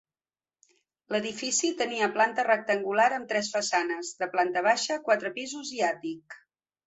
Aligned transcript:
L'edifici 1.15 1.69
tenia 1.81 2.07
planta 2.15 2.45
rectangular 2.47 3.05
amb 3.17 3.29
tres 3.33 3.51
façanes, 3.57 4.09
de 4.23 4.31
planta 4.37 4.63
baixa, 4.69 4.97
quatre 5.11 5.33
pisos 5.39 5.73
i 5.81 5.85
àtic. 5.91 6.39